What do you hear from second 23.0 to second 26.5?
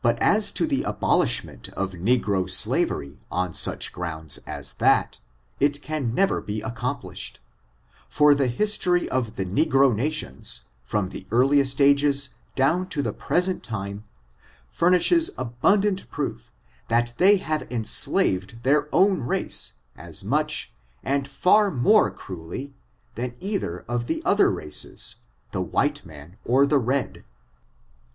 than either of the other races, the red man